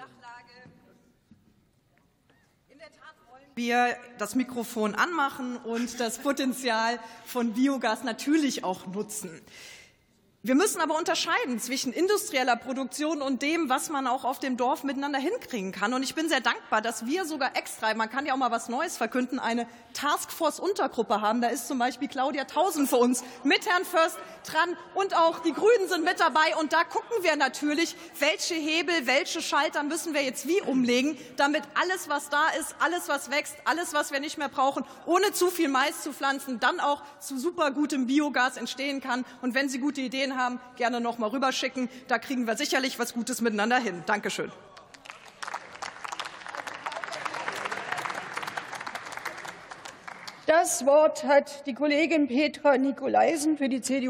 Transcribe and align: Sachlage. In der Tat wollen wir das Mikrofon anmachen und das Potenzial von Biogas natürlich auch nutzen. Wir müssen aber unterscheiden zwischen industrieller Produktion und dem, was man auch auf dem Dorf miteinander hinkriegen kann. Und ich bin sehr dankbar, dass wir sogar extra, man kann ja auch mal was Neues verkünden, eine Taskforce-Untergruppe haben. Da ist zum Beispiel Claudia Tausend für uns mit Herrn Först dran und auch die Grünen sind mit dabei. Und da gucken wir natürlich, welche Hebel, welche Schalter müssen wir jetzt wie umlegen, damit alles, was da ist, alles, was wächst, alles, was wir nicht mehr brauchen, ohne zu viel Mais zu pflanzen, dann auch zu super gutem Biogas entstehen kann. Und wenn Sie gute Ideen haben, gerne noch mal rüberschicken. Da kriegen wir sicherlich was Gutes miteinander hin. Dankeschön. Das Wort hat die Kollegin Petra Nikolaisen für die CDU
Sachlage. 0.00 0.54
In 2.70 2.78
der 2.78 2.88
Tat 2.88 3.14
wollen 3.30 3.44
wir 3.54 3.96
das 4.16 4.34
Mikrofon 4.34 4.94
anmachen 4.94 5.58
und 5.58 6.00
das 6.00 6.20
Potenzial 6.20 6.98
von 7.26 7.52
Biogas 7.52 8.02
natürlich 8.02 8.64
auch 8.64 8.86
nutzen. 8.86 9.42
Wir 10.42 10.54
müssen 10.54 10.80
aber 10.80 10.96
unterscheiden 10.96 11.60
zwischen 11.60 11.92
industrieller 11.92 12.56
Produktion 12.56 13.20
und 13.20 13.42
dem, 13.42 13.68
was 13.68 13.90
man 13.90 14.06
auch 14.06 14.24
auf 14.24 14.38
dem 14.38 14.56
Dorf 14.56 14.84
miteinander 14.84 15.18
hinkriegen 15.18 15.70
kann. 15.70 15.92
Und 15.92 16.02
ich 16.02 16.14
bin 16.14 16.30
sehr 16.30 16.40
dankbar, 16.40 16.80
dass 16.80 17.04
wir 17.04 17.26
sogar 17.26 17.54
extra, 17.58 17.92
man 17.92 18.08
kann 18.08 18.24
ja 18.24 18.32
auch 18.32 18.38
mal 18.38 18.50
was 18.50 18.70
Neues 18.70 18.96
verkünden, 18.96 19.38
eine 19.38 19.66
Taskforce-Untergruppe 19.92 21.20
haben. 21.20 21.42
Da 21.42 21.48
ist 21.48 21.68
zum 21.68 21.78
Beispiel 21.78 22.08
Claudia 22.08 22.44
Tausend 22.44 22.88
für 22.88 22.96
uns 22.96 23.22
mit 23.44 23.68
Herrn 23.68 23.84
Först 23.84 24.16
dran 24.46 24.78
und 24.94 25.14
auch 25.14 25.40
die 25.40 25.52
Grünen 25.52 25.88
sind 25.88 26.06
mit 26.06 26.18
dabei. 26.20 26.56
Und 26.58 26.72
da 26.72 26.84
gucken 26.84 27.22
wir 27.22 27.36
natürlich, 27.36 27.94
welche 28.18 28.54
Hebel, 28.54 29.06
welche 29.06 29.42
Schalter 29.42 29.82
müssen 29.82 30.14
wir 30.14 30.22
jetzt 30.22 30.48
wie 30.48 30.62
umlegen, 30.62 31.18
damit 31.36 31.64
alles, 31.74 32.08
was 32.08 32.30
da 32.30 32.48
ist, 32.58 32.76
alles, 32.78 33.10
was 33.10 33.30
wächst, 33.30 33.56
alles, 33.66 33.92
was 33.92 34.10
wir 34.10 34.20
nicht 34.20 34.38
mehr 34.38 34.48
brauchen, 34.48 34.86
ohne 35.04 35.32
zu 35.32 35.50
viel 35.50 35.68
Mais 35.68 36.02
zu 36.02 36.14
pflanzen, 36.14 36.60
dann 36.60 36.80
auch 36.80 37.02
zu 37.18 37.38
super 37.38 37.72
gutem 37.72 38.06
Biogas 38.06 38.56
entstehen 38.56 39.02
kann. 39.02 39.26
Und 39.42 39.54
wenn 39.54 39.68
Sie 39.68 39.80
gute 39.80 40.00
Ideen 40.00 40.29
haben, 40.36 40.60
gerne 40.76 41.00
noch 41.00 41.18
mal 41.18 41.28
rüberschicken. 41.28 41.88
Da 42.08 42.18
kriegen 42.18 42.46
wir 42.46 42.56
sicherlich 42.56 42.98
was 42.98 43.14
Gutes 43.14 43.40
miteinander 43.40 43.78
hin. 43.78 44.02
Dankeschön. 44.06 44.50
Das 50.50 50.84
Wort 50.84 51.22
hat 51.22 51.64
die 51.66 51.74
Kollegin 51.74 52.26
Petra 52.26 52.76
Nikolaisen 52.76 53.56
für 53.56 53.68
die 53.68 53.82
CDU 53.82 54.08